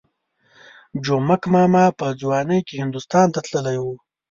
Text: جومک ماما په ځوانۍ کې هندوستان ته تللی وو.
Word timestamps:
جومک 1.03 1.43
ماما 1.53 1.85
په 1.99 2.05
ځوانۍ 2.21 2.59
کې 2.67 2.75
هندوستان 2.81 3.27
ته 3.33 3.39
تللی 3.47 3.77
وو. 3.83 3.95